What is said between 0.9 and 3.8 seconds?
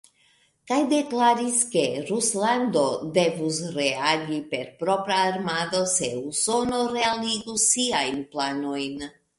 deklaris, ke Ruslando devus